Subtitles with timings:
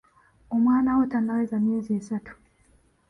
[0.55, 2.33] Omwana wo tannaweza myezi esatu.